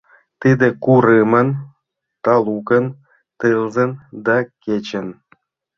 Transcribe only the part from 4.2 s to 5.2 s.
да кечын